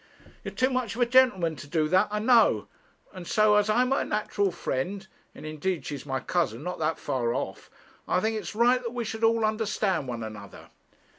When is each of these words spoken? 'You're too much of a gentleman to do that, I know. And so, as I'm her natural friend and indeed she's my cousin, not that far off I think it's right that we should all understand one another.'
'You're 0.43 0.55
too 0.55 0.71
much 0.71 0.95
of 0.95 1.01
a 1.01 1.05
gentleman 1.05 1.55
to 1.57 1.67
do 1.67 1.87
that, 1.89 2.07
I 2.09 2.17
know. 2.17 2.67
And 3.13 3.27
so, 3.27 3.53
as 3.53 3.69
I'm 3.69 3.91
her 3.91 4.03
natural 4.03 4.49
friend 4.51 5.07
and 5.35 5.45
indeed 5.45 5.85
she's 5.85 6.07
my 6.07 6.19
cousin, 6.19 6.63
not 6.63 6.79
that 6.79 6.97
far 6.97 7.35
off 7.35 7.69
I 8.07 8.19
think 8.19 8.35
it's 8.35 8.55
right 8.55 8.81
that 8.81 8.95
we 8.95 9.03
should 9.05 9.23
all 9.23 9.45
understand 9.45 10.07
one 10.07 10.23
another.' 10.23 10.69